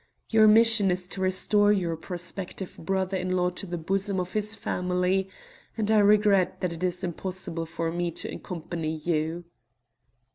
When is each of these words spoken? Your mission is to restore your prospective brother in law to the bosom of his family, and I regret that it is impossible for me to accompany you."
Your 0.31 0.47
mission 0.47 0.89
is 0.89 1.05
to 1.09 1.21
restore 1.21 1.71
your 1.71 1.95
prospective 1.95 2.75
brother 2.75 3.15
in 3.15 3.33
law 3.33 3.51
to 3.51 3.67
the 3.67 3.77
bosom 3.77 4.19
of 4.19 4.33
his 4.33 4.55
family, 4.55 5.29
and 5.77 5.91
I 5.91 5.99
regret 5.99 6.59
that 6.61 6.73
it 6.73 6.83
is 6.83 7.03
impossible 7.03 7.67
for 7.67 7.91
me 7.91 8.09
to 8.09 8.33
accompany 8.33 8.95
you." 8.95 9.43